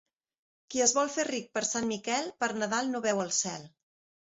Qui 0.73 0.81
es 0.85 0.93
vol 0.99 1.11
fer 1.17 1.25
ric 1.27 1.51
per 1.59 1.63
Sant 1.73 1.87
Miquel, 1.91 2.33
per 2.45 2.51
Nadal 2.65 2.93
no 2.97 3.05
veu 3.07 3.25
el 3.29 3.33
cel. 3.45 3.71